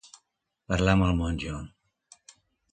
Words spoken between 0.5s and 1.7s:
Parlar amb el monjo.